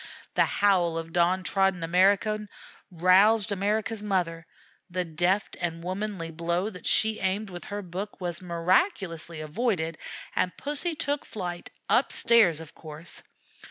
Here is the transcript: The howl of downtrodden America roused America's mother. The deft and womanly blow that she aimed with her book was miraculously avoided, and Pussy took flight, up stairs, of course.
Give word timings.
The 0.33 0.45
howl 0.45 0.97
of 0.97 1.13
downtrodden 1.13 1.83
America 1.83 2.47
roused 2.89 3.51
America's 3.51 4.01
mother. 4.01 4.47
The 4.89 5.05
deft 5.05 5.55
and 5.61 5.83
womanly 5.83 6.31
blow 6.31 6.71
that 6.71 6.87
she 6.87 7.19
aimed 7.19 7.51
with 7.51 7.65
her 7.65 7.83
book 7.83 8.19
was 8.19 8.41
miraculously 8.41 9.41
avoided, 9.41 9.99
and 10.35 10.57
Pussy 10.57 10.95
took 10.95 11.23
flight, 11.23 11.69
up 11.87 12.11
stairs, 12.11 12.59
of 12.59 12.73
course. 12.73 13.21